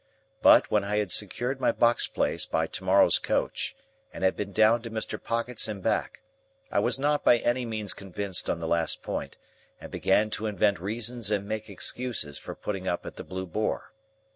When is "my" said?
1.61-1.71